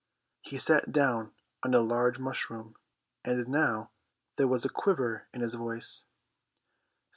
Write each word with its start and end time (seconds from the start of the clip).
He 0.41 0.57
sat 0.57 0.91
down 0.91 1.35
on 1.61 1.75
a 1.75 1.79
large 1.79 2.17
mushroom, 2.17 2.75
and 3.23 3.47
now 3.47 3.91
there 4.35 4.47
was 4.47 4.65
a 4.65 4.69
quiver 4.69 5.27
in 5.31 5.41
his 5.41 5.53
voice. 5.53 6.05